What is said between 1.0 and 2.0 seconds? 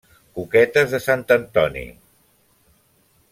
sant Antoni.